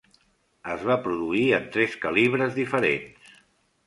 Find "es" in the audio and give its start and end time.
0.75-0.85